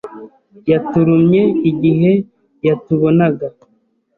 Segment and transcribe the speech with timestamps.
[0.71, 2.11] Yaturumye igihe
[2.67, 3.47] yatubonaga